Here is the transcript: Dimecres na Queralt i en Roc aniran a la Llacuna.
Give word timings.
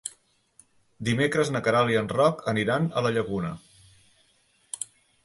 Dimecres 1.09 1.51
na 1.55 1.61
Queralt 1.67 1.93
i 1.95 1.99
en 2.01 2.09
Roc 2.19 2.41
aniran 2.53 2.87
a 2.89 3.05
la 3.09 3.13
Llacuna. 3.19 3.53